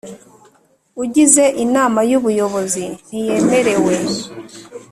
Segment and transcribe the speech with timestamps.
[1.03, 3.95] Ugize Inama y Ubuyobozi ntiyemerewe